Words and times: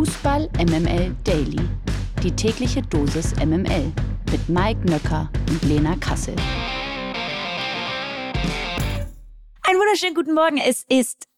Fußball 0.00 0.48
MML 0.56 1.14
Daily. 1.24 1.60
Die 2.22 2.30
tägliche 2.30 2.80
Dosis 2.80 3.34
MML 3.36 3.92
mit 4.32 4.48
Mike 4.48 4.80
Nöcker 4.88 5.30
und 5.50 5.62
Lena 5.64 5.94
Kassel. 5.96 6.34
Einen 9.62 9.78
wunderschönen 9.78 10.14
guten 10.14 10.32
Morgen. 10.32 10.56
Es 10.56 10.86
ist 10.88 11.28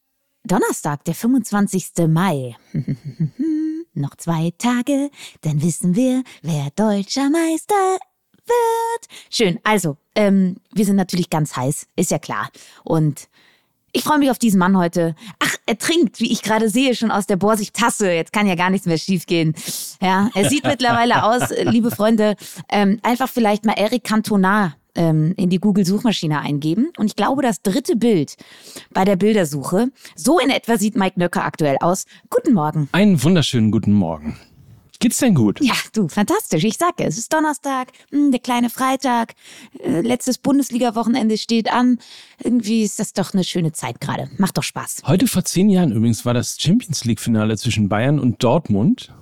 Donnerstag, 0.45 1.05
der 1.07 1.17
25. 1.17 2.07
Mai. 2.07 2.57
Noch 3.95 4.15
zwei 4.15 4.53
Tage, 4.59 5.11
dann 5.41 5.61
wissen 5.61 5.97
wir, 5.97 6.23
wer 6.43 6.69
deutscher 6.77 7.31
Meister 7.31 7.99
wird. 8.47 9.09
Schön. 9.29 9.59
Also, 9.65 9.97
ähm, 10.15 10.59
wir 10.73 10.85
sind 10.85 10.95
natürlich 10.95 11.31
ganz 11.31 11.57
heiß, 11.57 11.89
ist 11.97 12.13
ja 12.13 12.21
klar. 12.21 12.49
Und 12.85 13.29
ich 13.93 14.05
freue 14.05 14.19
mich 14.19 14.31
auf 14.31 14.39
diesen 14.39 14.59
Mann 14.59 14.77
heute. 14.77 15.15
Ach, 15.39 15.57
er 15.67 15.79
trinkt, 15.79 16.21
wie 16.21 16.33
ich 16.33 16.43
gerade 16.43 16.69
sehe, 16.69 16.95
schon 16.95 17.11
aus 17.11 17.27
der 17.27 17.37
Borsigtasse. 17.37 18.11
Jetzt 18.11 18.33
kann 18.33 18.47
ja 18.47 18.55
gar 18.55 18.71
nichts 18.71 18.87
mehr 18.87 18.99
schiefgehen. 18.99 19.55
Ja, 20.01 20.31
er 20.35 20.49
sieht 20.49 20.65
mittlerweile 20.65 21.25
aus, 21.25 21.51
äh, 21.51 21.65
liebe 21.65 21.91
Freunde, 21.91 22.37
ähm, 22.69 22.99
einfach 23.03 23.29
vielleicht 23.29 23.65
mal 23.65 23.75
Eric 23.75 24.05
Cantona 24.05 24.75
ähm, 24.95 25.35
in 25.37 25.51
die 25.51 25.59
Google-Suchmaschine 25.59 26.41
eingeben. 26.41 26.91
Und 26.97 27.07
ich 27.07 27.17
glaube, 27.17 27.43
das 27.43 27.63
dritte 27.63 27.97
Bild 27.97 28.37
bei 28.93 29.05
der 29.05 29.17
Bildersuche, 29.17 29.89
so 30.17 30.39
in 30.39 30.51
etwa 30.51 30.79
sieht 30.79 30.97
Mike 30.97 31.19
Nöcker 31.19 31.45
aktuell 31.45 31.77
aus. 31.81 32.07
Guten 32.31 32.55
Morgen. 32.55 32.89
Einen 32.93 33.23
wunderschönen 33.23 33.71
guten 33.71 33.93
Morgen. 33.93 34.39
Geht's 35.03 35.19
denn 35.19 35.35
gut? 35.35 35.61
Ja, 35.61 35.75
du, 35.93 36.07
fantastisch. 36.07 36.63
Ich 36.63 36.77
sage, 36.77 37.03
es 37.03 37.19
ist 37.19 37.33
Donnerstag, 37.33 37.89
mh, 38.13 38.19
hm, 38.19 38.31
der 38.31 38.39
kleine 38.39 38.71
Freitag, 38.71 39.35
äh, 39.81 40.01
letztes 40.01 40.39
Bundesliga-Wochenende 40.39 41.39
steht 41.39 41.73
an. 41.73 41.99
Irgendwie 42.41 42.85
ist 42.85 43.01
das 43.01 43.13
doch 43.13 43.35
eine 43.35 43.43
schöne 43.43 43.73
Zeit 43.73 44.01
gerade. 44.01 44.31
Macht 44.39 44.59
doch 44.59 44.63
Spaß. 44.63 45.03
Heute 45.05 45.27
vor 45.27 45.45
zehn 45.45 45.71
Jahren 45.71 45.91
übrigens 45.91 46.25
war 46.25 46.35
das 46.35 46.57
Champions 46.57 47.05
League-Finale 47.05 47.57
zwischen 47.57 47.89
Bayern 47.89 48.21
und 48.21 48.45
Dortmund. 48.45 49.13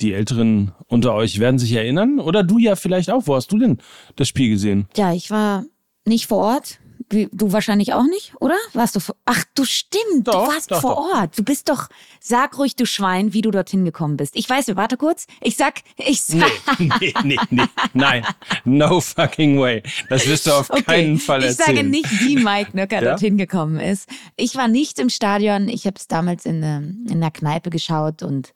Die 0.00 0.12
Älteren 0.12 0.72
unter 0.86 1.14
euch 1.14 1.38
werden 1.38 1.58
sich 1.58 1.72
erinnern. 1.72 2.20
Oder 2.20 2.42
du 2.42 2.58
ja 2.58 2.76
vielleicht 2.76 3.10
auch. 3.10 3.26
Wo 3.26 3.34
hast 3.34 3.50
du 3.52 3.58
denn 3.58 3.78
das 4.16 4.28
Spiel 4.28 4.50
gesehen? 4.50 4.86
Ja, 4.98 5.14
ich 5.14 5.30
war 5.30 5.64
nicht 6.04 6.26
vor 6.26 6.44
Ort. 6.44 6.78
Wie, 7.12 7.28
du 7.30 7.52
wahrscheinlich 7.52 7.92
auch 7.92 8.04
nicht, 8.06 8.32
oder? 8.40 8.56
Warst 8.72 8.96
du 8.96 9.00
vor 9.00 9.16
Ach, 9.26 9.44
du 9.54 9.64
stimmt, 9.64 10.26
doch, 10.26 10.46
du 10.46 10.52
warst 10.52 10.70
doch, 10.70 10.80
vor 10.80 10.94
doch. 10.94 11.20
Ort. 11.20 11.38
Du 11.38 11.44
bist 11.44 11.68
doch, 11.68 11.88
sag 12.20 12.58
ruhig, 12.58 12.74
du 12.74 12.86
Schwein, 12.86 13.32
wie 13.34 13.42
du 13.42 13.50
dorthin 13.50 13.84
gekommen 13.84 14.16
bist. 14.16 14.34
Ich 14.34 14.48
weiß, 14.48 14.74
warte 14.76 14.96
kurz. 14.96 15.26
Ich 15.42 15.56
sag, 15.56 15.80
ich 15.98 16.22
sag. 16.22 16.50
Nee, 16.78 16.88
nee, 17.00 17.14
nee, 17.22 17.36
nee, 17.50 17.64
nein. 17.92 18.24
No 18.64 19.00
fucking 19.00 19.60
way. 19.60 19.82
Das 20.08 20.26
wirst 20.26 20.46
du 20.46 20.52
auf 20.52 20.70
Okay, 20.70 20.82
keinen 20.84 21.18
Fall 21.18 21.40
ich 21.40 21.48
erzählen. 21.48 21.76
sage 21.76 21.88
nicht, 21.88 22.10
wie 22.20 22.36
Mike 22.36 22.70
Nöcker 22.74 22.96
Ja? 23.02 23.10
dorthin 23.10 23.36
gekommen 23.36 23.78
ist. 23.78 24.08
Ich 24.36 24.56
war 24.56 24.68
nicht 24.68 24.98
im 24.98 25.10
Stadion. 25.10 25.68
Ich 25.68 25.86
habe 25.86 25.96
es 25.98 26.08
damals 26.08 26.46
in, 26.46 26.62
ähm, 26.62 27.06
in 27.10 27.20
der 27.20 27.30
Kneipe 27.30 27.68
geschaut 27.70 28.22
und 28.22 28.52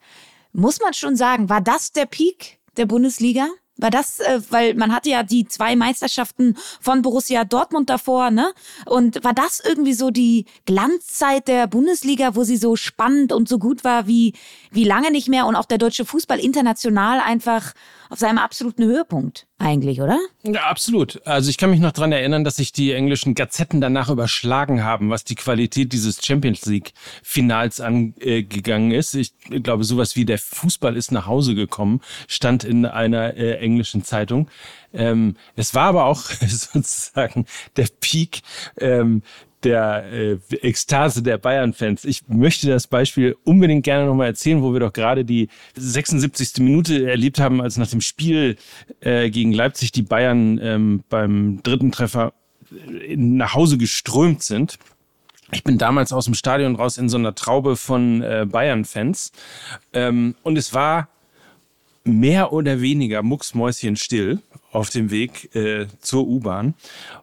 muss 0.51 0.79
man 0.81 0.93
schon 0.93 1.15
sagen, 1.15 1.49
war 1.49 1.61
das 1.61 1.91
der 1.91 2.07
Peak 2.07 2.57
der 2.77 2.87
Bundesliga? 2.87 3.47
War 3.77 3.89
das, 3.89 4.19
äh, 4.19 4.41
weil 4.49 4.73
man 4.73 4.93
hatte 4.93 5.09
ja 5.09 5.23
die 5.23 5.47
zwei 5.47 5.75
Meisterschaften 5.75 6.55
von 6.81 7.01
Borussia 7.01 7.43
Dortmund 7.43 7.89
davor, 7.89 8.31
ne? 8.31 8.53
Und 8.85 9.23
war 9.23 9.33
das 9.33 9.59
irgendwie 9.59 9.93
so 9.93 10.11
die 10.11 10.45
Glanzzeit 10.65 11.47
der 11.47 11.67
Bundesliga, 11.67 12.35
wo 12.35 12.43
sie 12.43 12.57
so 12.57 12.75
spannend 12.75 13.31
und 13.33 13.47
so 13.47 13.59
gut 13.59 13.83
war 13.83 14.07
wie, 14.07 14.33
wie 14.71 14.83
lange 14.83 15.11
nicht 15.11 15.29
mehr 15.29 15.45
und 15.45 15.55
auch 15.55 15.65
der 15.65 15.77
deutsche 15.77 16.05
Fußball 16.05 16.39
international 16.39 17.19
einfach 17.19 17.73
auf 18.09 18.19
seinem 18.19 18.37
absoluten 18.37 18.83
Höhepunkt 18.85 19.46
eigentlich, 19.59 20.01
oder? 20.01 20.19
Ja, 20.43 20.67
absolut. 20.67 21.19
Also 21.25 21.49
ich 21.49 21.57
kann 21.57 21.71
mich 21.71 21.79
noch 21.79 21.91
dran 21.91 22.11
erinnern, 22.11 22.43
dass 22.43 22.57
sich 22.57 22.71
die 22.71 22.91
englischen 22.91 23.33
Gazetten 23.33 23.81
danach 23.81 24.09
überschlagen 24.09 24.83
haben, 24.83 25.09
was 25.09 25.23
die 25.23 25.33
Qualität 25.33 25.93
dieses 25.93 26.23
Champions 26.23 26.65
League-Finals 26.67 27.81
angegangen 27.81 28.91
ist. 28.91 29.15
Ich 29.15 29.33
glaube, 29.63 29.83
sowas 29.83 30.15
wie 30.15 30.25
der 30.25 30.37
Fußball 30.37 30.95
ist 30.95 31.11
nach 31.11 31.25
Hause 31.25 31.55
gekommen, 31.55 32.01
stand 32.27 32.63
in 32.63 32.85
einer 32.85 33.35
äh, 33.35 33.57
englischen 33.57 34.03
Zeitung. 34.03 34.47
Ähm, 34.93 35.35
es 35.55 35.73
war 35.73 35.87
aber 35.87 36.05
auch 36.05 36.21
sozusagen 36.47 37.45
der 37.75 37.87
Peak 37.99 38.41
ähm, 38.79 39.23
der 39.63 40.05
äh, 40.11 40.37
Ekstase 40.61 41.23
der 41.23 41.37
Bayern-Fans. 41.37 42.05
Ich 42.05 42.27
möchte 42.27 42.67
das 42.67 42.87
Beispiel 42.87 43.35
unbedingt 43.43 43.83
gerne 43.83 44.05
nochmal 44.05 44.27
erzählen, 44.27 44.61
wo 44.61 44.73
wir 44.73 44.79
doch 44.79 44.93
gerade 44.93 45.25
die 45.25 45.49
76. 45.75 46.57
Minute 46.59 47.09
erlebt 47.09 47.39
haben, 47.39 47.61
als 47.61 47.77
nach 47.77 47.87
dem 47.87 48.01
Spiel 48.01 48.57
äh, 49.01 49.29
gegen 49.29 49.51
Leipzig 49.51 49.91
die 49.91 50.03
Bayern 50.03 50.59
ähm, 50.61 51.03
beim 51.09 51.61
dritten 51.63 51.91
Treffer 51.91 52.33
äh, 52.71 53.15
nach 53.15 53.53
Hause 53.55 53.77
geströmt 53.77 54.43
sind. 54.43 54.77
Ich 55.51 55.63
bin 55.63 55.77
damals 55.77 56.11
aus 56.11 56.25
dem 56.25 56.33
Stadion 56.33 56.75
raus 56.75 56.97
in 56.97 57.09
so 57.09 57.17
einer 57.17 57.33
Traube 57.33 57.77
von 57.77 58.21
äh, 58.21 58.45
Bayern-Fans. 58.49 59.31
Ähm, 59.93 60.35
und 60.43 60.57
es 60.57 60.73
war 60.73 61.09
mehr 62.07 62.53
oder 62.53 62.81
weniger 62.81 63.21
mucksmäuschenstill 63.21 64.41
auf 64.71 64.89
dem 64.89 65.11
Weg 65.11 65.55
äh, 65.55 65.87
zur 65.99 66.27
U-Bahn. 66.27 66.75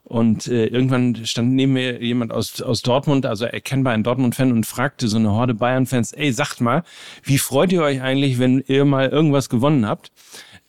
Und 0.02 0.46
äh, 0.46 0.66
irgendwann 0.66 1.24
stand 1.26 1.52
neben 1.52 1.72
mir 1.72 2.02
jemand 2.02 2.32
aus, 2.32 2.60
aus 2.60 2.82
Dortmund, 2.82 3.26
also 3.26 3.44
erkennbar 3.44 3.92
ein 3.92 4.02
Dortmund-Fan, 4.02 4.52
und 4.52 4.66
fragte 4.66 5.08
so 5.08 5.16
eine 5.18 5.30
Horde 5.30 5.54
Bayern-Fans, 5.54 6.12
ey, 6.12 6.32
sagt 6.32 6.60
mal, 6.60 6.82
wie 7.22 7.38
freut 7.38 7.72
ihr 7.72 7.82
euch 7.82 8.02
eigentlich, 8.02 8.38
wenn 8.38 8.62
ihr 8.66 8.84
mal 8.84 9.08
irgendwas 9.08 9.48
gewonnen 9.48 9.86
habt? 9.86 10.10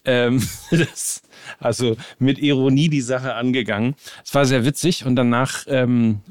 Ähm, 0.05 0.41
das, 0.71 1.23
also 1.59 1.97
mit 2.19 2.39
Ironie 2.39 2.89
die 2.89 3.01
Sache 3.01 3.35
angegangen. 3.35 3.95
Es 4.23 4.33
war 4.33 4.45
sehr 4.45 4.65
witzig 4.65 5.05
und 5.05 5.15
danach 5.15 5.65
ähm, 5.67 6.21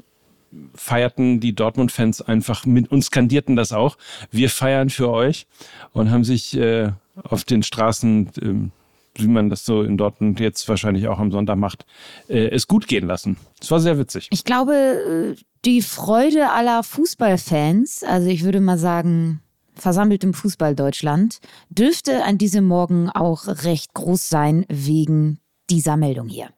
feierten 0.75 1.39
die 1.39 1.53
Dortmund-Fans 1.55 2.21
einfach 2.21 2.65
mit 2.65 2.91
uns 2.91 3.07
skandierten 3.07 3.55
das 3.55 3.71
auch. 3.71 3.97
Wir 4.31 4.49
feiern 4.49 4.89
für 4.89 5.09
euch 5.09 5.47
und 5.93 6.11
haben 6.11 6.23
sich 6.23 6.55
äh, 6.57 6.91
auf 7.23 7.43
den 7.43 7.63
Straßen, 7.63 8.29
ähm, 8.41 8.71
wie 9.15 9.27
man 9.27 9.49
das 9.49 9.65
so 9.65 9.81
in 9.81 9.97
Dortmund 9.97 10.39
jetzt 10.39 10.67
wahrscheinlich 10.67 11.07
auch 11.07 11.19
am 11.19 11.31
Sonntag 11.31 11.57
macht, 11.57 11.85
äh, 12.27 12.49
es 12.49 12.67
gut 12.67 12.87
gehen 12.87 13.07
lassen. 13.07 13.37
Es 13.61 13.71
war 13.71 13.79
sehr 13.79 13.97
witzig. 13.97 14.27
Ich 14.31 14.43
glaube, 14.43 14.73
äh, 14.73 15.41
die 15.63 15.81
Freude 15.81 16.51
aller 16.51 16.83
Fußballfans, 16.83 18.03
also 18.03 18.27
ich 18.27 18.43
würde 18.43 18.61
mal 18.61 18.77
sagen, 18.77 19.41
versammelt 19.75 20.23
im 20.23 20.33
Fußball 20.33 20.75
Deutschland, 20.75 21.39
dürfte 21.69 22.23
an 22.23 22.37
diesem 22.37 22.65
Morgen 22.65 23.09
auch 23.09 23.47
recht 23.47 23.93
groß 23.93 24.29
sein 24.29 24.65
wegen 24.69 25.39
dieser 25.69 25.97
Meldung 25.97 26.27
hier. 26.27 26.49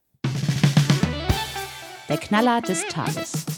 Der 2.09 2.17
Knaller 2.17 2.61
des 2.61 2.85
Tages. 2.87 3.56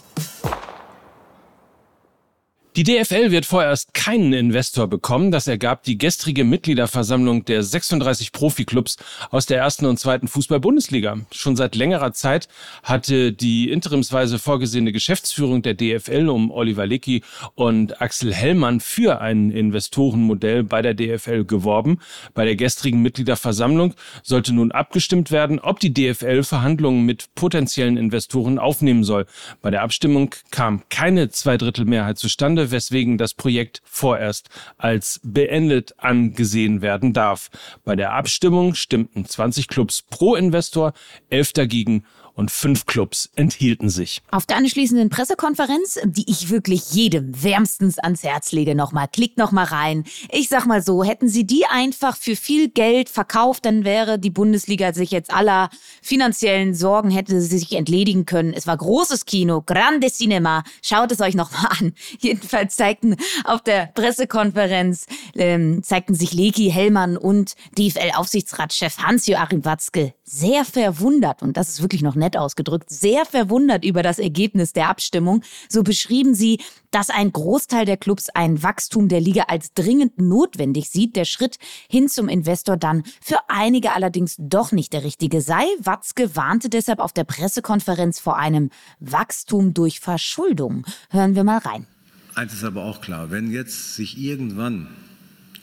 Die 2.79 2.85
DFL 2.85 3.31
wird 3.31 3.45
vorerst 3.45 3.93
keinen 3.93 4.31
Investor 4.31 4.87
bekommen. 4.87 5.31
Das 5.31 5.49
ergab 5.49 5.83
die 5.83 5.97
gestrige 5.97 6.45
Mitgliederversammlung 6.45 7.43
der 7.43 7.61
36 7.61 8.31
Profiklubs 8.31 8.95
aus 9.31 9.45
der 9.45 9.57
ersten 9.57 9.85
und 9.85 9.99
zweiten 9.99 10.29
Fußball-Bundesliga. 10.29 11.17
Schon 11.33 11.57
seit 11.57 11.75
längerer 11.75 12.13
Zeit 12.13 12.47
hatte 12.81 13.33
die 13.33 13.69
interimsweise 13.69 14.39
vorgesehene 14.39 14.93
Geschäftsführung 14.93 15.61
der 15.61 15.73
DFL 15.73 16.29
um 16.29 16.51
Oliver 16.51 16.85
Leckie 16.85 17.21
und 17.53 18.01
Axel 18.01 18.33
Hellmann 18.33 18.79
für 18.79 19.19
ein 19.19 19.51
Investorenmodell 19.51 20.63
bei 20.63 20.81
der 20.81 20.93
DFL 20.93 21.43
geworben. 21.43 21.99
Bei 22.33 22.45
der 22.45 22.55
gestrigen 22.55 23.01
Mitgliederversammlung 23.01 23.93
sollte 24.23 24.53
nun 24.53 24.71
abgestimmt 24.71 25.31
werden, 25.31 25.59
ob 25.59 25.81
die 25.81 25.93
DFL 25.93 26.43
Verhandlungen 26.43 27.05
mit 27.05 27.35
potenziellen 27.35 27.97
Investoren 27.97 28.57
aufnehmen 28.57 29.03
soll. 29.03 29.25
Bei 29.61 29.69
der 29.69 29.81
Abstimmung 29.81 30.33
kam 30.49 30.83
keine 30.87 31.27
Zweidrittelmehrheit 31.27 32.17
zustande, 32.17 32.68
weswegen 32.71 33.17
das 33.17 33.33
Projekt 33.33 33.81
vorerst 33.85 34.49
als 34.77 35.19
beendet 35.23 35.93
angesehen 35.97 36.81
werden 36.81 37.13
darf. 37.13 37.49
Bei 37.83 37.95
der 37.95 38.13
Abstimmung 38.13 38.75
stimmten 38.75 39.25
20 39.25 39.67
Clubs 39.67 40.01
pro 40.01 40.35
Investor, 40.35 40.93
11 41.29 41.53
dagegen 41.53 42.03
und 42.39 42.51
5 42.51 42.85
Clubs 42.85 43.29
enthielten 43.35 43.89
sich. 43.89 44.21
Auf 44.31 44.45
der 44.45 44.57
anschließenden 44.57 45.09
Pressekonferenz, 45.09 45.99
die 46.05 46.23
ich 46.27 46.49
wirklich 46.49 46.91
jedem 46.91 47.43
wärmstens 47.43 47.99
ans 47.99 48.23
Herz 48.23 48.53
lege, 48.53 48.75
nochmal, 48.75 49.09
klickt 49.09 49.37
nochmal 49.37 49.65
rein. 49.65 50.05
Ich 50.31 50.47
sag 50.47 50.65
mal 50.65 50.81
so, 50.81 51.03
hätten 51.03 51.27
sie 51.27 51.45
die 51.45 51.65
einfach 51.65 52.15
für 52.15 52.37
viel 52.37 52.69
Geld 52.69 53.09
verkauft, 53.09 53.65
dann 53.65 53.83
wäre 53.83 54.17
die 54.17 54.29
Bundesliga 54.29 54.93
sich 54.93 55.11
jetzt 55.11 55.33
aller 55.33 55.69
finanziellen 56.01 56.73
Sorgen, 56.73 57.11
hätte 57.11 57.39
sie 57.41 57.57
sich 57.57 57.73
entledigen 57.73 58.25
können. 58.25 58.53
Es 58.53 58.65
war 58.65 58.77
großes 58.77 59.25
Kino, 59.25 59.61
grande 59.61 60.09
Cinema. 60.09 60.63
Schaut 60.81 61.11
es 61.11 61.19
euch 61.19 61.35
nochmal 61.35 61.67
an. 61.77 61.93
Jedenfalls 62.19 62.77
zeigten 62.77 63.17
auf 63.43 63.61
der 63.61 63.87
Pressekonferenz, 63.87 65.07
ähm, 65.35 65.83
zeigten 65.83 66.15
sich 66.15 66.33
Leki, 66.33 66.71
Hellmann 66.71 67.17
und 67.17 67.55
DFL-Aufsichtsratschef 67.77 68.97
Hans-Joachim 68.99 69.65
Watzke 69.65 70.13
sehr 70.31 70.63
verwundert, 70.63 71.41
und 71.41 71.57
das 71.57 71.69
ist 71.69 71.81
wirklich 71.81 72.03
noch 72.03 72.13
nett 72.13 72.28
ausgedrückt, 72.37 72.89
sehr 72.89 73.25
verwundert 73.25 73.85
über 73.85 74.03
das 74.03 74.19
Ergebnis 74.19 74.73
der 74.73 74.89
Abstimmung. 74.89 75.43
So 75.67 75.83
beschrieben 75.83 76.33
sie, 76.33 76.59
dass 76.91 77.09
ein 77.09 77.31
Großteil 77.31 77.85
der 77.85 77.97
Clubs 77.97 78.29
ein 78.29 78.61
Wachstum 78.63 79.07
der 79.07 79.21
Liga 79.21 79.43
als 79.43 79.73
dringend 79.73 80.19
notwendig 80.19 80.89
sieht. 80.89 81.15
Der 81.15 81.25
Schritt 81.25 81.57
hin 81.89 82.07
zum 82.09 82.29
Investor 82.29 82.77
dann 82.77 83.03
für 83.21 83.37
einige 83.47 83.93
allerdings 83.93 84.35
doch 84.39 84.71
nicht 84.71 84.93
der 84.93 85.03
richtige 85.03 85.41
sei. 85.41 85.65
Watzke 85.79 86.35
warnte 86.35 86.69
deshalb 86.69 86.99
auf 86.99 87.13
der 87.13 87.23
Pressekonferenz 87.23 88.19
vor 88.19 88.37
einem 88.37 88.69
Wachstum 88.99 89.73
durch 89.73 89.99
Verschuldung. 89.99 90.85
Hören 91.09 91.35
wir 91.35 91.43
mal 91.43 91.59
rein. 91.59 91.87
Eins 92.35 92.53
ist 92.53 92.63
aber 92.63 92.83
auch 92.83 93.01
klar, 93.01 93.31
wenn 93.31 93.51
jetzt 93.51 93.95
sich 93.95 94.17
irgendwann 94.17 94.87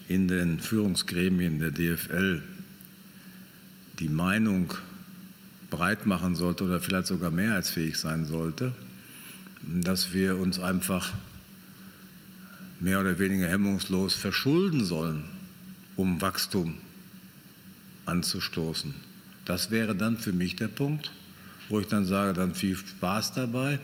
in 0.09 0.29
den 0.29 0.61
Führungsgremien 0.61 1.59
der 1.59 1.71
DFL 1.71 2.43
die 3.99 4.09
Meinung 4.09 4.75
breit 5.71 6.07
machen 6.07 6.35
sollte 6.35 6.65
oder 6.65 6.81
vielleicht 6.81 7.07
sogar 7.07 7.31
mehrheitsfähig 7.31 7.99
sein 7.99 8.25
sollte, 8.25 8.73
dass 9.63 10.13
wir 10.13 10.37
uns 10.37 10.59
einfach 10.59 11.13
mehr 12.81 13.01
oder 13.01 13.19
weniger 13.19 13.49
hemmungslos 13.49 14.15
verschulden 14.15 14.85
sollen, 14.85 15.25
um 15.97 16.21
Wachstum 16.21 16.75
anzustoßen. 18.05 18.95
Das 19.45 19.71
wäre 19.71 19.95
dann 19.95 20.19
für 20.19 20.33
mich 20.33 20.57
der 20.57 20.69
Punkt, 20.69 21.11
wo 21.69 21.81
ich 21.81 21.87
dann 21.87 22.07
sage, 22.07 22.33
dann 22.33 22.55
viel 22.55 22.77
Spaß 22.77 23.33
dabei, 23.35 23.79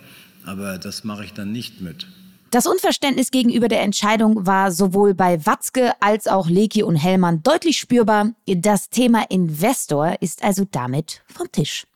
aber 0.45 0.79
das 0.79 1.05
mache 1.05 1.25
ich 1.25 1.33
dann 1.33 1.53
nicht 1.53 1.81
mit. 1.81 2.07
Das 2.53 2.67
Unverständnis 2.67 3.31
gegenüber 3.31 3.67
der 3.69 3.81
Entscheidung 3.81 4.47
war 4.47 4.73
sowohl 4.73 5.15
bei 5.15 5.47
Watzke 5.47 5.95
als 6.01 6.29
auch 6.29 6.51
Leki 6.51 6.83
und 6.83 6.97
Hellmann 6.97 7.43
deutlich 7.43 7.79
spürbar. 7.79 8.33
Das 8.47 8.91
Thema 8.91 9.25
Investor 9.31 10.19
ist 10.21 10.45
also 10.45 10.67
damit 10.71 11.23
vom 11.33 11.51
Tisch. 11.51 11.87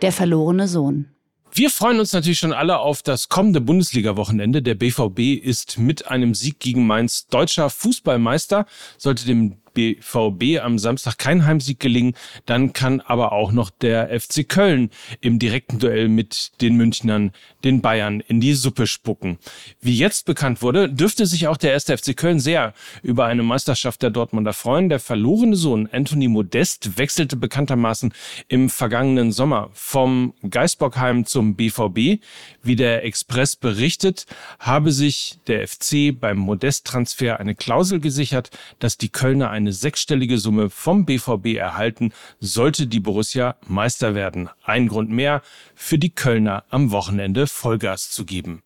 Der 0.00 0.12
verlorene 0.12 0.68
Sohn. 0.68 1.06
Wir 1.50 1.70
freuen 1.70 1.98
uns 1.98 2.12
natürlich 2.12 2.38
schon 2.38 2.52
alle 2.52 2.78
auf 2.78 3.02
das 3.02 3.28
kommende 3.28 3.60
Bundesliga-Wochenende. 3.60 4.62
Der 4.62 4.76
BVB 4.76 5.42
ist 5.44 5.78
mit 5.78 6.06
einem 6.06 6.36
Sieg 6.36 6.60
gegen 6.60 6.86
Mainz 6.86 7.26
deutscher 7.26 7.68
Fußballmeister. 7.68 8.66
Sollte 8.96 9.26
dem 9.26 9.56
BVB 9.76 10.60
am 10.62 10.78
Samstag 10.78 11.18
kein 11.18 11.46
Heimsieg 11.46 11.78
gelingen, 11.78 12.14
dann 12.46 12.72
kann 12.72 13.00
aber 13.00 13.32
auch 13.32 13.52
noch 13.52 13.70
der 13.70 14.18
FC 14.18 14.48
Köln 14.48 14.90
im 15.20 15.38
direkten 15.38 15.78
Duell 15.78 16.08
mit 16.08 16.60
den 16.62 16.76
Münchnern, 16.76 17.32
den 17.62 17.82
Bayern, 17.82 18.20
in 18.20 18.40
die 18.40 18.54
Suppe 18.54 18.86
spucken. 18.86 19.38
Wie 19.80 19.96
jetzt 19.96 20.26
bekannt 20.26 20.62
wurde, 20.62 20.88
dürfte 20.88 21.26
sich 21.26 21.46
auch 21.46 21.58
der 21.58 21.72
erste 21.72 21.96
FC 21.96 22.16
Köln 22.16 22.40
sehr 22.40 22.72
über 23.02 23.26
eine 23.26 23.42
Meisterschaft 23.42 24.02
der 24.02 24.10
Dortmunder 24.10 24.52
freuen. 24.52 24.88
Der 24.88 24.98
verlorene 24.98 25.56
Sohn 25.56 25.88
Anthony 25.92 26.28
Modest 26.28 26.98
wechselte 26.98 27.36
bekanntermaßen 27.36 28.12
im 28.48 28.70
vergangenen 28.70 29.32
Sommer 29.32 29.70
vom 29.74 30.34
Geisbockheim 30.48 31.26
zum 31.26 31.54
BVB. 31.54 32.22
Wie 32.62 32.76
der 32.76 33.04
Express 33.04 33.56
berichtet, 33.56 34.26
habe 34.58 34.90
sich 34.92 35.38
der 35.46 35.68
FC 35.68 36.18
beim 36.18 36.38
Modest-Transfer 36.38 37.38
eine 37.38 37.54
Klausel 37.54 38.00
gesichert, 38.00 38.50
dass 38.78 38.96
die 38.96 39.10
Kölner 39.10 39.50
eine 39.50 39.65
eine 39.66 39.72
sechsstellige 39.72 40.38
Summe 40.38 40.70
vom 40.70 41.04
BVB 41.04 41.56
erhalten, 41.56 42.12
sollte 42.38 42.86
die 42.86 43.00
Borussia 43.00 43.56
Meister 43.66 44.14
werden. 44.14 44.48
Ein 44.62 44.86
Grund 44.86 45.10
mehr 45.10 45.42
für 45.74 45.98
die 45.98 46.10
Kölner 46.10 46.62
am 46.70 46.92
Wochenende 46.92 47.48
Vollgas 47.48 48.10
zu 48.10 48.24
geben. 48.24 48.62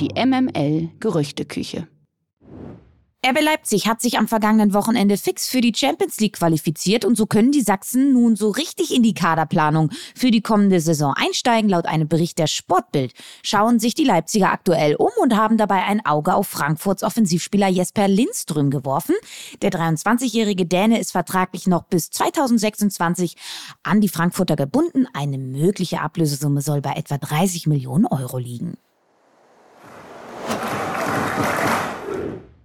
Die 0.00 0.08
MML 0.16 0.90
Gerüchteküche. 0.98 1.86
RB 3.24 3.40
Leipzig 3.40 3.86
hat 3.86 4.02
sich 4.02 4.18
am 4.18 4.26
vergangenen 4.26 4.74
Wochenende 4.74 5.16
fix 5.16 5.48
für 5.48 5.60
die 5.60 5.72
Champions 5.72 6.18
League 6.18 6.38
qualifiziert 6.38 7.04
und 7.04 7.16
so 7.16 7.26
können 7.26 7.52
die 7.52 7.60
Sachsen 7.60 8.12
nun 8.12 8.34
so 8.34 8.50
richtig 8.50 8.92
in 8.92 9.04
die 9.04 9.14
Kaderplanung 9.14 9.90
für 10.16 10.32
die 10.32 10.40
kommende 10.40 10.80
Saison 10.80 11.14
einsteigen. 11.14 11.70
Laut 11.70 11.86
einem 11.86 12.08
Bericht 12.08 12.40
der 12.40 12.48
Sportbild 12.48 13.12
schauen 13.44 13.78
sich 13.78 13.94
die 13.94 14.02
Leipziger 14.02 14.50
aktuell 14.50 14.96
um 14.96 15.10
und 15.20 15.36
haben 15.36 15.56
dabei 15.56 15.84
ein 15.84 16.04
Auge 16.04 16.34
auf 16.34 16.48
Frankfurts 16.48 17.04
Offensivspieler 17.04 17.68
Jesper 17.68 18.08
Lindström 18.08 18.70
geworfen. 18.70 19.14
Der 19.62 19.70
23-jährige 19.70 20.66
Däne 20.66 20.98
ist 20.98 21.12
vertraglich 21.12 21.68
noch 21.68 21.84
bis 21.84 22.10
2026 22.10 23.36
an 23.84 24.00
die 24.00 24.08
Frankfurter 24.08 24.56
gebunden. 24.56 25.06
Eine 25.12 25.38
mögliche 25.38 26.00
Ablösesumme 26.00 26.60
soll 26.60 26.80
bei 26.80 26.94
etwa 26.94 27.18
30 27.18 27.68
Millionen 27.68 28.06
Euro 28.06 28.38
liegen. 28.38 28.78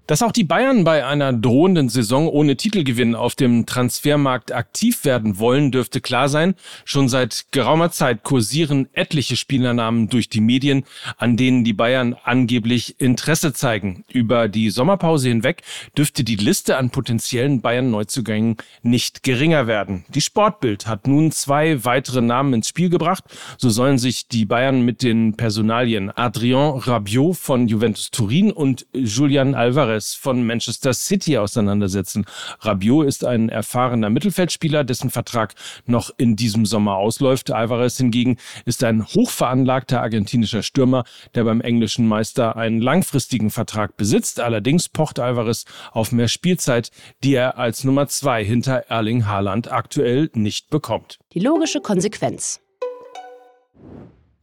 Dass 0.08 0.24
auch 0.24 0.32
die 0.32 0.46
Bayern 0.46 0.86
bei 0.86 1.06
einer 1.06 1.34
drohenden 1.34 1.90
Saison 1.90 2.30
ohne 2.30 2.56
Titelgewinn 2.56 3.14
auf 3.14 3.36
dem 3.36 3.66
Transfermarkt 3.66 4.54
aktiv 4.54 5.04
werden 5.04 5.38
wollen, 5.38 5.70
dürfte 5.70 6.00
klar 6.00 6.30
sein. 6.30 6.56
Schon 6.86 7.10
seit 7.10 7.48
geraumer 7.52 7.92
Zeit 7.92 8.24
kursieren 8.24 8.88
etliche 8.94 9.36
Spielernamen 9.36 10.08
durch 10.08 10.30
die 10.30 10.40
Medien, 10.40 10.86
an 11.18 11.36
denen 11.36 11.66
die 11.66 11.74
Bayern 11.74 12.16
angeblich 12.24 13.02
Interesse 13.02 13.52
zeigen. 13.52 14.06
Über 14.08 14.48
die 14.48 14.70
Sommerpause 14.70 15.28
hinweg 15.28 15.64
dürfte 15.98 16.24
die 16.24 16.38
Liste 16.38 16.78
an 16.78 16.90
potenziellen 16.90 17.60
Bayern-Neuzugängen 17.60 18.56
nicht 18.84 19.24
geringer 19.24 19.68
werden. 19.68 20.06
Die 20.08 20.22
Sportbild 20.22 20.88
hat 20.88 21.06
nun 21.06 21.32
zwei 21.32 21.84
weitere 21.84 22.22
Namen 22.22 22.54
ins 22.54 22.70
Spiel 22.70 22.90
gebracht. 22.90 23.26
So 23.58 23.70
sollen 23.70 23.98
sich 23.98 24.30
die 24.30 24.46
Bayern 24.46 24.84
mit 24.84 25.04
den 25.04 25.36
Personalien 25.36 26.12
Adrien 26.16 26.78
Rabiot 26.80 27.36
von 27.36 27.68
Juventus 27.68 28.10
Turin 28.10 28.54
und 28.54 28.88
Julian 28.94 29.54
Alvarez 29.54 29.97
Alvarez 29.98 30.14
von 30.14 30.46
Manchester 30.46 30.94
City 30.94 31.38
auseinandersetzen. 31.38 32.26
Rabiot 32.60 33.08
ist 33.08 33.26
ein 33.26 33.50
erfahrener 33.50 34.10
Mittelfeldspieler, 34.10 34.84
dessen 34.84 35.10
Vertrag 35.10 35.56
noch 35.86 36.12
in 36.18 36.36
diesem 36.36 36.66
Sommer 36.66 36.98
ausläuft. 36.98 37.52
Alvarez 37.52 37.98
hingegen 37.98 38.38
ist 38.66 38.84
ein 38.84 39.06
hochveranlagter 39.06 40.02
argentinischer 40.02 40.62
Stürmer, 40.62 41.04
der 41.34 41.46
beim 41.46 41.62
englischen 41.62 42.08
Meister 42.08 42.56
einen 42.56 42.80
langfristigen 42.80 43.50
Vertrag 43.50 43.98
besitzt. 43.98 44.40
Allerdings 44.40 44.88
pocht 44.88 45.20
Alvarez 45.20 45.66
auf 45.92 46.12
mehr 46.12 46.28
Spielzeit, 46.28 46.92
die 47.24 47.34
er 47.34 47.58
als 47.58 47.84
Nummer 47.84 48.08
zwei 48.08 48.44
hinter 48.46 48.86
Erling 48.90 49.26
Haaland 49.26 49.72
aktuell 49.72 50.30
nicht 50.34 50.70
bekommt. 50.70 51.18
Die 51.34 51.40
logische 51.40 51.82
Konsequenz. 51.82 52.62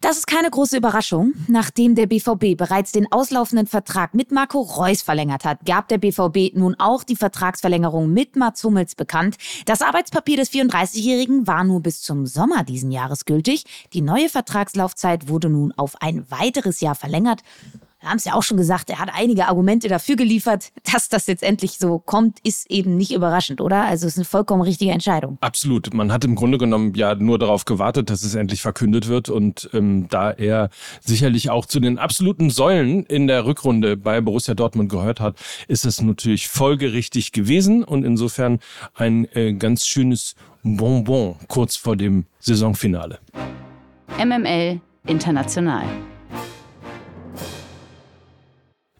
Das 0.00 0.18
ist 0.18 0.26
keine 0.26 0.50
große 0.50 0.76
Überraschung. 0.76 1.32
Nachdem 1.48 1.94
der 1.94 2.06
BVB 2.06 2.58
bereits 2.58 2.92
den 2.92 3.10
auslaufenden 3.10 3.66
Vertrag 3.66 4.12
mit 4.12 4.32
Marco 4.32 4.60
Reus 4.60 5.00
verlängert 5.00 5.44
hat, 5.44 5.64
gab 5.64 5.88
der 5.88 5.96
BVB 5.96 6.54
nun 6.54 6.74
auch 6.78 7.04
die 7.04 7.16
Vertragsverlängerung 7.16 8.12
mit 8.12 8.36
Mats 8.36 8.62
Hummels 8.64 8.94
bekannt. 8.94 9.36
Das 9.64 9.80
Arbeitspapier 9.80 10.36
des 10.36 10.52
34-Jährigen 10.52 11.46
war 11.46 11.64
nur 11.64 11.80
bis 11.80 12.02
zum 12.02 12.26
Sommer 12.26 12.64
diesen 12.64 12.90
Jahres 12.90 13.24
gültig. 13.24 13.64
Die 13.94 14.02
neue 14.02 14.28
Vertragslaufzeit 14.28 15.28
wurde 15.28 15.48
nun 15.48 15.72
auf 15.72 16.00
ein 16.02 16.30
weiteres 16.30 16.80
Jahr 16.80 16.94
verlängert. 16.94 17.40
Wir 18.04 18.10
haben 18.10 18.18
es 18.18 18.24
ja 18.26 18.34
auch 18.34 18.42
schon 18.42 18.58
gesagt, 18.58 18.90
er 18.90 18.98
hat 18.98 19.08
einige 19.14 19.48
Argumente 19.48 19.88
dafür 19.88 20.16
geliefert. 20.16 20.72
Dass 20.92 21.08
das 21.08 21.26
jetzt 21.26 21.42
endlich 21.42 21.78
so 21.78 21.98
kommt, 21.98 22.38
ist 22.40 22.70
eben 22.70 22.98
nicht 22.98 23.14
überraschend, 23.14 23.62
oder? 23.62 23.84
Also 23.84 24.06
es 24.06 24.12
ist 24.12 24.18
eine 24.18 24.26
vollkommen 24.26 24.60
richtige 24.60 24.90
Entscheidung. 24.90 25.38
Absolut. 25.40 25.94
Man 25.94 26.12
hat 26.12 26.22
im 26.22 26.34
Grunde 26.34 26.58
genommen 26.58 26.92
ja 26.94 27.14
nur 27.14 27.38
darauf 27.38 27.64
gewartet, 27.64 28.10
dass 28.10 28.22
es 28.22 28.34
endlich 28.34 28.60
verkündet 28.60 29.08
wird. 29.08 29.30
Und 29.30 29.70
ähm, 29.72 30.06
da 30.10 30.30
er 30.32 30.68
sicherlich 31.00 31.48
auch 31.48 31.64
zu 31.64 31.80
den 31.80 31.98
absoluten 31.98 32.50
Säulen 32.50 33.06
in 33.06 33.26
der 33.26 33.46
Rückrunde 33.46 33.96
bei 33.96 34.20
Borussia 34.20 34.52
Dortmund 34.52 34.90
gehört 34.90 35.20
hat, 35.20 35.36
ist 35.66 35.86
es 35.86 36.02
natürlich 36.02 36.48
folgerichtig 36.48 37.32
gewesen 37.32 37.84
und 37.84 38.04
insofern 38.04 38.58
ein 38.92 39.26
äh, 39.32 39.54
ganz 39.54 39.86
schönes 39.86 40.34
Bonbon 40.62 41.36
kurz 41.48 41.76
vor 41.76 41.96
dem 41.96 42.26
Saisonfinale. 42.38 43.18
MML 44.22 44.82
International. 45.06 45.84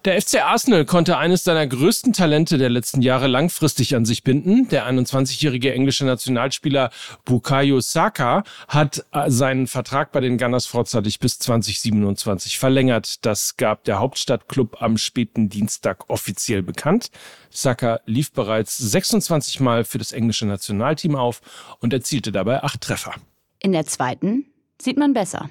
Der 0.04 0.20
FC 0.20 0.42
Arsenal 0.42 0.84
konnte 0.84 1.16
eines 1.16 1.44
seiner 1.44 1.66
größten 1.66 2.12
Talente 2.12 2.58
der 2.58 2.68
letzten 2.68 3.00
Jahre 3.00 3.26
langfristig 3.26 3.96
an 3.96 4.04
sich 4.04 4.22
binden. 4.22 4.68
Der 4.68 4.86
21-jährige 4.86 5.72
englische 5.72 6.04
Nationalspieler 6.04 6.90
Bukayo 7.24 7.80
Saka 7.80 8.44
hat 8.68 9.06
äh, 9.12 9.30
seinen 9.30 9.66
Vertrag 9.66 10.12
bei 10.12 10.20
den 10.20 10.36
Gunners 10.36 10.66
vorzeitig 10.66 11.20
bis 11.20 11.38
2027 11.38 12.58
verlängert. 12.58 13.24
Das 13.24 13.56
gab 13.56 13.84
der 13.84 13.98
Hauptstadtklub 13.98 14.82
am 14.82 14.98
späten 14.98 15.48
Dienstag 15.48 16.10
offiziell 16.10 16.62
bekannt. 16.62 17.10
Saka 17.48 18.00
lief 18.04 18.30
bereits 18.32 18.76
26 18.76 19.60
Mal 19.60 19.84
für 19.84 19.96
das 19.96 20.12
englische 20.12 20.44
Nationalteam 20.44 21.16
auf 21.16 21.40
und 21.80 21.94
erzielte 21.94 22.30
dabei 22.30 22.62
acht 22.62 22.82
Treffer. 22.82 23.14
In 23.58 23.72
der 23.72 23.86
zweiten 23.86 24.44
sieht 24.78 24.98
man 24.98 25.14
besser. 25.14 25.48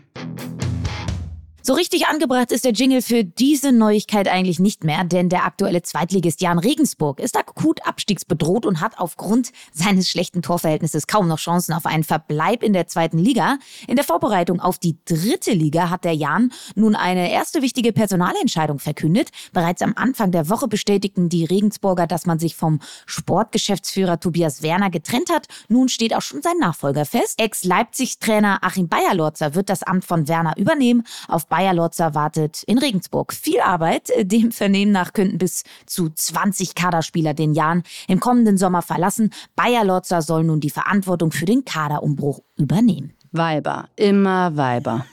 So 1.65 1.71
richtig 1.75 2.07
angebracht 2.07 2.51
ist 2.51 2.65
der 2.65 2.73
Jingle 2.73 3.01
für 3.01 3.23
diese 3.23 3.71
Neuigkeit 3.71 4.27
eigentlich 4.27 4.59
nicht 4.59 4.83
mehr, 4.83 5.05
denn 5.05 5.29
der 5.29 5.45
aktuelle 5.45 5.81
Zweitligist 5.81 6.41
Jan 6.41 6.59
Regensburg 6.59 7.21
ist 7.21 7.37
akut 7.37 7.87
abstiegsbedroht 7.87 8.65
und 8.65 8.81
hat 8.81 8.99
aufgrund 8.99 9.53
seines 9.71 10.09
schlechten 10.09 10.41
Torverhältnisses 10.41 11.07
kaum 11.07 11.29
noch 11.29 11.37
Chancen 11.37 11.71
auf 11.71 11.85
einen 11.85 12.03
Verbleib 12.03 12.63
in 12.63 12.73
der 12.73 12.87
zweiten 12.87 13.17
Liga. 13.17 13.59
In 13.87 13.95
der 13.95 14.03
Vorbereitung 14.03 14.59
auf 14.59 14.77
die 14.77 14.97
dritte 15.05 15.53
Liga 15.53 15.89
hat 15.89 16.03
der 16.03 16.13
Jan 16.13 16.51
nun 16.75 16.95
eine 16.95 17.31
erste 17.31 17.61
wichtige 17.61 17.93
Personalentscheidung 17.93 18.79
verkündet. 18.79 19.29
Bereits 19.53 19.81
am 19.81 19.93
Anfang 19.95 20.33
der 20.33 20.49
Woche 20.49 20.67
bestätigten 20.67 21.29
die 21.29 21.45
Regensburger, 21.45 22.07
dass 22.07 22.25
man 22.25 22.39
sich 22.39 22.57
vom 22.57 22.81
Sportgeschäftsführer 23.05 24.19
Tobias 24.19 24.63
Werner 24.63 24.89
getrennt 24.89 25.29
hat. 25.31 25.47
Nun 25.69 25.87
steht 25.87 26.13
auch 26.13 26.21
schon 26.21 26.41
sein 26.41 26.57
Nachfolger 26.59 27.05
fest. 27.05 27.39
Ex-Leipzig-Trainer 27.39 28.59
Achim 28.63 28.89
Bayerlorzer 28.89 29.55
wird 29.55 29.69
das 29.69 29.83
Amt 29.83 30.03
von 30.03 30.27
Werner 30.27 30.57
übernehmen. 30.57 31.03
Auf 31.29 31.47
Bayer 31.53 31.75
Lotzer 31.75 32.15
wartet 32.15 32.63
in 32.63 32.79
Regensburg 32.79 33.31
viel 33.31 33.59
Arbeit. 33.59 34.09
Dem 34.19 34.51
Vernehmen 34.51 34.91
nach 34.91 35.13
könnten 35.13 35.37
bis 35.37 35.61
zu 35.85 36.09
20 36.09 36.73
Kaderspieler 36.73 37.35
den 37.35 37.53
Jahren 37.53 37.83
im 38.07 38.19
kommenden 38.19 38.57
Sommer 38.57 38.81
verlassen. 38.81 39.29
Bayer 39.55 39.83
Lotzer 39.85 40.23
soll 40.23 40.45
nun 40.45 40.61
die 40.61 40.71
Verantwortung 40.71 41.31
für 41.31 41.45
den 41.45 41.63
Kaderumbruch 41.63 42.39
übernehmen. 42.57 43.13
Weiber, 43.33 43.87
immer 43.97 44.57
Weiber. 44.57 45.05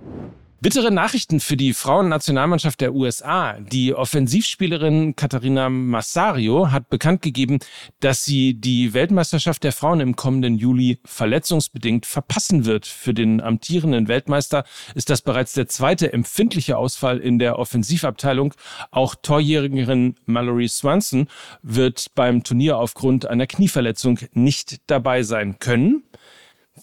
Bittere 0.62 0.92
Nachrichten 0.92 1.40
für 1.40 1.56
die 1.56 1.74
Frauennationalmannschaft 1.74 2.80
der 2.80 2.94
USA. 2.94 3.54
Die 3.58 3.94
Offensivspielerin 3.94 5.16
Katharina 5.16 5.68
Massario 5.68 6.70
hat 6.70 6.88
bekannt 6.88 7.20
gegeben, 7.20 7.58
dass 7.98 8.24
sie 8.24 8.54
die 8.54 8.94
Weltmeisterschaft 8.94 9.64
der 9.64 9.72
Frauen 9.72 9.98
im 9.98 10.14
kommenden 10.14 10.56
Juli 10.56 11.00
verletzungsbedingt 11.04 12.06
verpassen 12.06 12.64
wird. 12.64 12.86
Für 12.86 13.12
den 13.12 13.40
amtierenden 13.40 14.06
Weltmeister 14.06 14.62
ist 14.94 15.10
das 15.10 15.22
bereits 15.22 15.52
der 15.54 15.66
zweite 15.66 16.12
empfindliche 16.12 16.76
Ausfall 16.76 17.18
in 17.18 17.40
der 17.40 17.58
Offensivabteilung. 17.58 18.54
Auch 18.92 19.16
Torjährigerin 19.16 20.14
Mallory 20.26 20.68
Swanson 20.68 21.26
wird 21.62 22.14
beim 22.14 22.44
Turnier 22.44 22.78
aufgrund 22.78 23.26
einer 23.26 23.48
Knieverletzung 23.48 24.20
nicht 24.32 24.80
dabei 24.86 25.24
sein 25.24 25.58
können. 25.58 26.04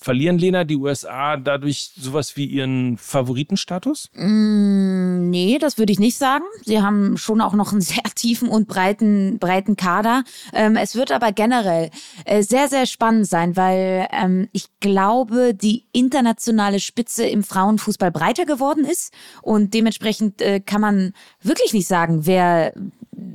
Verlieren 0.01 0.37
Lena 0.37 0.63
die 0.63 0.77
USA 0.77 1.35
dadurch 1.35 1.91
sowas 1.97 2.37
wie 2.37 2.45
ihren 2.45 2.97
Favoritenstatus? 2.97 4.09
Mm, 4.13 5.29
nee, 5.29 5.57
das 5.59 5.77
würde 5.77 5.91
ich 5.91 5.99
nicht 5.99 6.17
sagen. 6.17 6.45
Sie 6.63 6.81
haben 6.81 7.17
schon 7.17 7.41
auch 7.41 7.53
noch 7.53 7.73
einen 7.73 7.81
sehr 7.81 8.03
tiefen 8.15 8.47
und 8.47 8.69
breiten, 8.69 9.39
breiten 9.39 9.75
Kader. 9.75 10.23
Ähm, 10.53 10.77
es 10.77 10.95
wird 10.95 11.11
aber 11.11 11.33
generell 11.33 11.89
äh, 12.23 12.43
sehr, 12.43 12.69
sehr 12.69 12.85
spannend 12.85 13.27
sein, 13.27 13.57
weil 13.57 14.07
ähm, 14.11 14.47
ich 14.53 14.67
glaube, 14.79 15.53
die 15.53 15.85
internationale 15.91 16.79
Spitze 16.79 17.25
im 17.25 17.43
Frauenfußball 17.43 18.11
breiter 18.11 18.45
geworden 18.45 18.85
ist 18.85 19.13
und 19.41 19.73
dementsprechend 19.73 20.41
äh, 20.41 20.61
kann 20.61 20.79
man 20.79 21.13
wirklich 21.41 21.73
nicht 21.73 21.87
sagen, 21.87 22.25
wer 22.25 22.73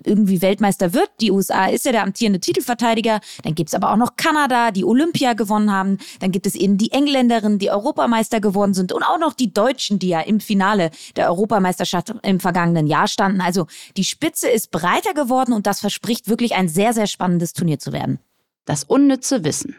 irgendwie 0.05 0.43
Weltmeister 0.43 0.93
wird. 0.93 1.11
Die 1.21 1.31
USA 1.31 1.67
ist 1.67 1.85
ja 1.85 1.93
der 1.93 2.03
amtierende 2.03 2.41
Titelverteidiger. 2.41 3.21
Dann 3.43 3.55
gibt's 3.55 3.75
aber 3.75 3.93
auch 3.93 3.97
noch 3.97 4.17
Kanada, 4.17 4.71
die 4.71 4.85
Olympia 4.85 5.33
gewonnen 5.35 5.73
haben. 5.73 5.99
Dann 6.21 6.31
gibt 6.31 6.47
es 6.47 6.55
eben 6.55 6.79
die 6.79 6.93
Engländerinnen, 6.93 7.59
die 7.59 7.71
Europameister 7.71 8.41
geworden 8.41 8.75
sind 8.75 8.93
und 8.93 9.03
auch 9.03 9.19
noch 9.19 9.35
die 9.35 9.53
Deutschen, 9.53 9.99
die 9.99 10.09
ja 10.09 10.21
im 10.21 10.41
Finale 10.41 10.91
der 11.17 11.29
Europameisterschaft 11.29 12.15
im 12.23 12.41
vergangenen 12.41 12.87
Jahr 12.87 13.09
standen. 13.09 13.41
Also 13.41 13.67
die 13.97 14.05
Spitze 14.05 14.49
ist 14.49 14.71
breiter 14.71 15.15
geworden 15.15 15.53
und 15.53 15.67
das 15.67 15.81
verspricht 15.81 16.29
wirklich 16.29 16.55
ein 16.55 16.69
sehr, 16.69 16.93
sehr 16.93 17.07
spannendes 17.07 17.53
Turnier 17.53 17.79
zu 17.79 17.93
werden. 17.93 18.19
Das 18.65 18.85
unnütze 18.85 19.45
Wissen. 19.45 19.77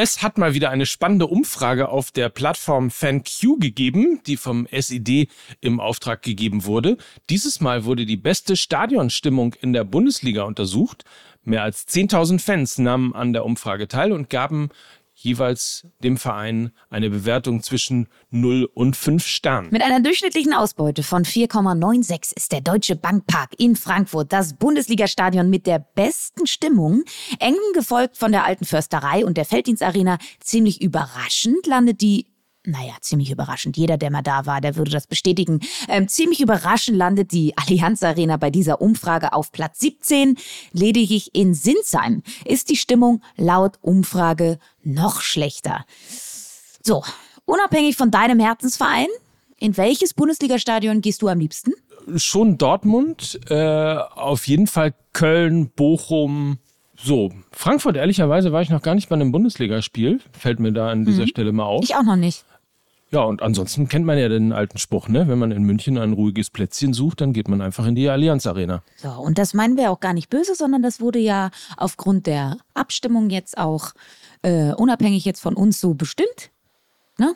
Es 0.00 0.22
hat 0.22 0.38
mal 0.38 0.54
wieder 0.54 0.70
eine 0.70 0.86
spannende 0.86 1.26
Umfrage 1.26 1.88
auf 1.88 2.12
der 2.12 2.28
Plattform 2.28 2.88
FanQ 2.88 3.58
gegeben, 3.58 4.20
die 4.28 4.36
vom 4.36 4.68
SED 4.70 5.26
im 5.60 5.80
Auftrag 5.80 6.22
gegeben 6.22 6.66
wurde. 6.66 6.98
Dieses 7.30 7.60
Mal 7.60 7.84
wurde 7.84 8.06
die 8.06 8.16
beste 8.16 8.54
Stadionstimmung 8.54 9.54
in 9.54 9.72
der 9.72 9.82
Bundesliga 9.82 10.44
untersucht. 10.44 11.04
Mehr 11.42 11.64
als 11.64 11.88
10.000 11.88 12.38
Fans 12.38 12.78
nahmen 12.78 13.12
an 13.12 13.32
der 13.32 13.44
Umfrage 13.44 13.88
teil 13.88 14.12
und 14.12 14.30
gaben 14.30 14.68
jeweils 15.18 15.86
dem 16.02 16.16
Verein 16.16 16.70
eine 16.90 17.10
Bewertung 17.10 17.62
zwischen 17.62 18.08
0 18.30 18.68
und 18.72 18.96
5 18.96 19.26
Sternen. 19.26 19.70
Mit 19.70 19.82
einer 19.82 20.00
durchschnittlichen 20.00 20.54
Ausbeute 20.54 21.02
von 21.02 21.24
4,96 21.24 22.36
ist 22.36 22.52
der 22.52 22.60
Deutsche 22.60 22.96
Bankpark 22.96 23.50
in 23.58 23.76
Frankfurt 23.76 24.32
das 24.32 24.54
Bundesligastadion 24.54 25.50
mit 25.50 25.66
der 25.66 25.80
besten 25.80 26.46
Stimmung, 26.46 27.02
eng 27.40 27.56
gefolgt 27.74 28.16
von 28.16 28.32
der 28.32 28.44
Alten 28.44 28.64
Försterei 28.64 29.24
und 29.24 29.36
der 29.36 29.44
Felddienstarena. 29.44 30.18
Ziemlich 30.40 30.80
überraschend 30.80 31.66
landet 31.66 32.00
die 32.00 32.26
naja, 32.68 32.94
ziemlich 33.00 33.30
überraschend. 33.30 33.76
Jeder, 33.76 33.96
der 33.96 34.10
mal 34.10 34.22
da 34.22 34.46
war, 34.46 34.60
der 34.60 34.76
würde 34.76 34.90
das 34.90 35.06
bestätigen. 35.06 35.60
Ähm, 35.88 36.06
ziemlich 36.08 36.40
überraschend 36.40 36.96
landet 36.96 37.32
die 37.32 37.56
Allianz 37.56 38.02
Arena 38.02 38.36
bei 38.36 38.50
dieser 38.50 38.80
Umfrage 38.80 39.32
auf 39.32 39.52
Platz 39.52 39.80
17. 39.80 40.36
Lediglich 40.72 41.34
in 41.34 41.54
Sinsheim 41.54 42.22
ist 42.44 42.68
die 42.68 42.76
Stimmung 42.76 43.22
laut 43.36 43.78
Umfrage 43.80 44.58
noch 44.82 45.22
schlechter. 45.22 45.84
So, 46.82 47.02
unabhängig 47.44 47.96
von 47.96 48.10
deinem 48.10 48.38
Herzensverein, 48.38 49.08
in 49.58 49.76
welches 49.76 50.14
Bundesligastadion 50.14 51.00
gehst 51.00 51.22
du 51.22 51.28
am 51.28 51.38
liebsten? 51.38 51.72
Schon 52.16 52.58
Dortmund, 52.58 53.40
äh, 53.50 53.96
auf 53.96 54.46
jeden 54.46 54.66
Fall 54.66 54.94
Köln, 55.12 55.70
Bochum, 55.70 56.58
so, 57.00 57.30
Frankfurt, 57.52 57.96
ehrlicherweise 57.96 58.50
war 58.52 58.60
ich 58.60 58.70
noch 58.70 58.82
gar 58.82 58.94
nicht 58.94 59.08
bei 59.08 59.14
einem 59.14 59.30
Bundesligaspiel. 59.30 60.20
Fällt 60.32 60.58
mir 60.58 60.72
da 60.72 60.90
an 60.90 61.04
dieser 61.04 61.22
mhm. 61.22 61.28
Stelle 61.28 61.52
mal 61.52 61.64
auf. 61.64 61.84
Ich 61.84 61.94
auch 61.94 62.02
noch 62.02 62.16
nicht. 62.16 62.44
Ja, 63.10 63.22
und 63.22 63.42
ansonsten 63.42 63.88
kennt 63.88 64.04
man 64.04 64.18
ja 64.18 64.28
den 64.28 64.52
alten 64.52 64.76
Spruch, 64.76 65.08
ne? 65.08 65.28
Wenn 65.28 65.38
man 65.38 65.50
in 65.50 65.62
München 65.62 65.96
ein 65.96 66.12
ruhiges 66.12 66.50
Plätzchen 66.50 66.92
sucht, 66.92 67.22
dann 67.22 67.32
geht 67.32 67.48
man 67.48 67.62
einfach 67.62 67.86
in 67.86 67.94
die 67.94 68.08
Allianz 68.08 68.46
Arena. 68.46 68.82
So, 68.96 69.08
und 69.10 69.38
das 69.38 69.54
meinen 69.54 69.78
wir 69.78 69.90
auch 69.90 70.00
gar 70.00 70.12
nicht 70.12 70.28
böse, 70.28 70.54
sondern 70.54 70.82
das 70.82 71.00
wurde 71.00 71.18
ja 71.18 71.50
aufgrund 71.78 72.26
der 72.26 72.58
Abstimmung 72.74 73.30
jetzt 73.30 73.56
auch 73.56 73.92
äh, 74.42 74.72
unabhängig 74.72 75.24
jetzt 75.24 75.40
von 75.40 75.54
uns 75.54 75.80
so 75.80 75.94
bestimmt. 75.94 76.50
Ne? 77.18 77.34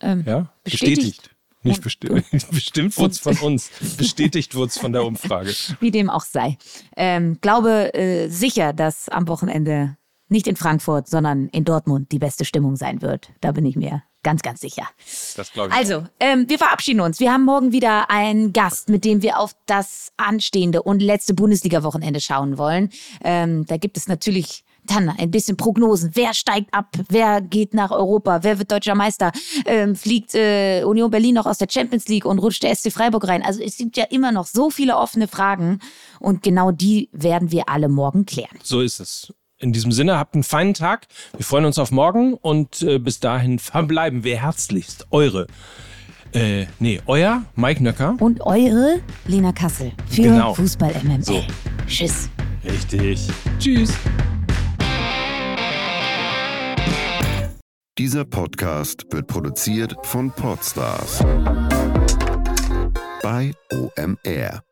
Ähm, 0.00 0.24
ja, 0.24 0.52
bestätigt. 0.62 0.96
bestätigt. 0.96 1.30
Nicht 1.62 1.82
bestimmt. 1.82 2.24
bestimmt 2.50 2.96
wurde 2.96 3.10
es 3.10 3.18
von 3.18 3.36
uns. 3.38 3.70
Bestätigt 3.96 4.54
wurde 4.54 4.68
es 4.68 4.78
von 4.78 4.92
der 4.92 5.04
Umfrage. 5.04 5.52
Wie 5.80 5.90
dem 5.90 6.10
auch 6.10 6.22
sei. 6.22 6.56
Ähm, 6.96 7.38
glaube 7.40 7.92
äh, 7.94 8.28
sicher, 8.28 8.72
dass 8.72 9.08
am 9.08 9.26
Wochenende 9.26 9.96
nicht 10.28 10.46
in 10.46 10.56
Frankfurt, 10.56 11.08
sondern 11.08 11.48
in 11.48 11.64
Dortmund 11.64 12.12
die 12.12 12.18
beste 12.18 12.44
Stimmung 12.44 12.76
sein 12.76 13.02
wird. 13.02 13.30
Da 13.40 13.52
bin 13.52 13.64
ich 13.64 13.76
mir 13.76 14.02
ganz, 14.22 14.42
ganz 14.42 14.60
sicher. 14.60 14.86
Das 15.36 15.52
glaube 15.52 15.70
ich. 15.70 15.74
Also, 15.74 16.04
ähm, 16.20 16.48
wir 16.48 16.58
verabschieden 16.58 17.00
uns. 17.00 17.20
Wir 17.20 17.32
haben 17.32 17.44
morgen 17.44 17.72
wieder 17.72 18.10
einen 18.10 18.52
Gast, 18.52 18.88
mit 18.88 19.04
dem 19.04 19.22
wir 19.22 19.38
auf 19.38 19.54
das 19.66 20.12
anstehende 20.16 20.82
und 20.82 21.00
letzte 21.00 21.34
Bundesliga-Wochenende 21.34 22.20
schauen 22.20 22.58
wollen. 22.58 22.90
Ähm, 23.22 23.64
da 23.66 23.76
gibt 23.76 23.96
es 23.96 24.08
natürlich 24.08 24.64
dann 24.84 25.08
ein 25.08 25.30
bisschen 25.30 25.56
Prognosen. 25.56 26.10
Wer 26.14 26.34
steigt 26.34 26.72
ab? 26.72 26.96
Wer 27.08 27.40
geht 27.40 27.74
nach 27.74 27.90
Europa? 27.90 28.42
Wer 28.42 28.58
wird 28.58 28.72
deutscher 28.72 28.94
Meister? 28.94 29.32
Ähm, 29.66 29.94
fliegt 29.94 30.34
äh, 30.34 30.82
Union 30.84 31.10
Berlin 31.10 31.34
noch 31.34 31.46
aus 31.46 31.58
der 31.58 31.68
Champions 31.70 32.08
League 32.08 32.24
und 32.24 32.38
rutscht 32.38 32.62
der 32.62 32.74
SC 32.74 32.92
Freiburg 32.92 33.28
rein? 33.28 33.42
Also 33.42 33.60
es 33.62 33.76
gibt 33.76 33.96
ja 33.96 34.04
immer 34.04 34.32
noch 34.32 34.46
so 34.46 34.70
viele 34.70 34.96
offene 34.96 35.28
Fragen 35.28 35.80
und 36.20 36.42
genau 36.42 36.70
die 36.70 37.08
werden 37.12 37.50
wir 37.52 37.68
alle 37.68 37.88
morgen 37.88 38.24
klären. 38.26 38.58
So 38.62 38.80
ist 38.80 39.00
es. 39.00 39.32
In 39.60 39.72
diesem 39.72 39.90
Sinne, 39.90 40.18
habt 40.18 40.34
einen 40.34 40.44
feinen 40.44 40.74
Tag. 40.74 41.06
Wir 41.36 41.44
freuen 41.44 41.64
uns 41.64 41.78
auf 41.78 41.90
morgen 41.90 42.34
und 42.34 42.82
äh, 42.82 42.98
bis 42.98 43.18
dahin 43.18 43.58
verbleiben 43.58 44.22
wir 44.22 44.40
herzlichst 44.40 45.08
eure 45.10 45.46
äh, 46.32 46.66
nee, 46.78 47.00
euer 47.06 47.42
Mike 47.56 47.82
Nöcker. 47.82 48.14
Und 48.20 48.40
eure 48.42 49.00
Lena 49.26 49.52
Kassel 49.52 49.92
für 50.08 50.22
genau. 50.22 50.54
Fußball 50.54 50.94
MML. 51.02 51.22
So. 51.22 51.42
Tschüss. 51.86 52.28
Richtig. 52.64 53.28
Tschüss. 53.58 53.92
Dieser 57.96 58.24
Podcast 58.24 59.06
wird 59.10 59.26
produziert 59.26 59.96
von 60.04 60.30
Podstars 60.30 61.24
bei 63.22 63.52
OMR. 63.72 64.67